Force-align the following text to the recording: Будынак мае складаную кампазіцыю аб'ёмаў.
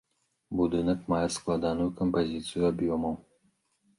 Будынак 0.59 1.03
мае 1.11 1.27
складаную 1.35 1.85
кампазіцыю 2.01 2.63
аб'ёмаў. 2.71 3.13